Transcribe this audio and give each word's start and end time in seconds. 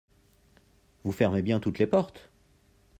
Vous 1.03 1.11
fermez 1.11 1.43
bien 1.43 1.59
toutes 1.59 1.77
les 1.77 1.85
portes? 1.85 2.31